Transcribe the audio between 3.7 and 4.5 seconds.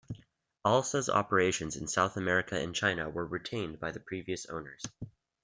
by the previous